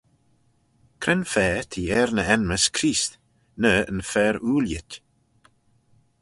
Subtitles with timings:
[1.01, 3.11] Cre'n fa t'eh er ny enmys Creest,
[3.61, 4.91] ny yn fer-ooillit?